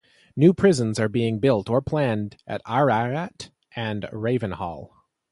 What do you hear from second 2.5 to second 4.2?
Ararat and